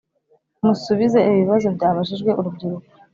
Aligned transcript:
Musubize 0.65 1.17
ibi 1.27 1.35
bibazo 1.41 1.67
byabajijwe 1.75 2.29
urubyiruko 2.39 2.89